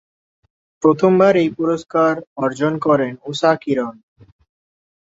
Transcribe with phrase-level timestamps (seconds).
[0.83, 2.13] প্রথমবার এই পুরস্কার
[2.37, 3.95] অর্জন করেন ঊষা কিরণ।